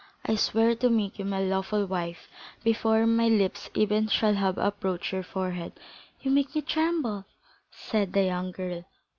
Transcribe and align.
I 0.25 0.33
swear 0.33 0.73
to 0.77 0.89
make 0.89 1.19
you 1.19 1.25
my 1.25 1.41
lawful 1.43 1.85
wife 1.85 2.27
before 2.63 3.05
my 3.05 3.27
lips 3.27 3.69
even 3.75 4.07
shall 4.07 4.33
have 4.33 4.57
approached 4.57 5.11
your 5.13 5.21
forehead." 5.21 5.73
"You 6.21 6.31
make 6.31 6.55
me 6.55 6.63
tremble!" 6.63 7.25
said 7.69 8.13
the 8.13 8.23
young 8.23 8.49
girl. 8.51 8.85